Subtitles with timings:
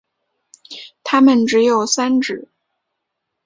[1.03, 2.49] 它们只有三趾。